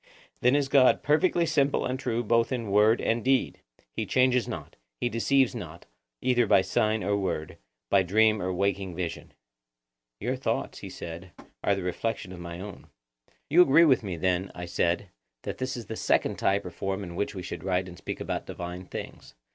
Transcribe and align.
Then 0.39 0.55
is 0.55 0.67
God 0.67 1.03
perfectly 1.03 1.45
simple 1.45 1.85
and 1.85 1.99
true 1.99 2.23
both 2.23 2.51
in 2.51 2.71
word 2.71 2.99
and 2.99 3.23
deed; 3.23 3.59
he 3.93 4.07
changes 4.07 4.47
not; 4.47 4.75
he 4.99 5.09
deceives 5.09 5.53
not, 5.53 5.85
either 6.21 6.47
by 6.47 6.63
sign 6.63 7.03
or 7.03 7.15
word, 7.15 7.59
by 7.91 8.01
dream 8.01 8.41
or 8.41 8.51
waking 8.51 8.95
vision. 8.95 9.31
Your 10.19 10.35
thoughts, 10.35 10.79
he 10.79 10.89
said, 10.89 11.33
are 11.63 11.75
the 11.75 11.83
reflection 11.83 12.31
of 12.33 12.39
my 12.39 12.59
own. 12.59 12.87
You 13.47 13.61
agree 13.61 13.85
with 13.85 14.01
me 14.01 14.17
then, 14.17 14.51
I 14.55 14.65
said, 14.65 15.09
that 15.43 15.59
this 15.59 15.77
is 15.77 15.85
the 15.85 15.95
second 15.95 16.37
type 16.39 16.65
or 16.65 16.71
form 16.71 17.03
in 17.03 17.15
which 17.15 17.35
we 17.35 17.43
should 17.43 17.63
write 17.63 17.87
and 17.87 17.95
speak 17.95 18.19
about 18.19 18.47
divine 18.47 18.87
things. 18.87 19.35